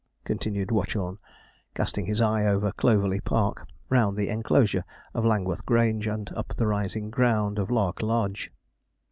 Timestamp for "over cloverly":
2.47-3.19